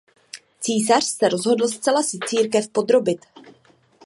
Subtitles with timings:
[0.59, 3.25] Císař se rozhodl zcela si církev podrobit.